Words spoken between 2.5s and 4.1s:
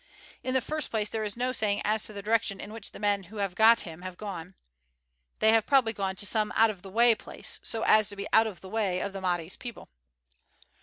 in which the men who have got him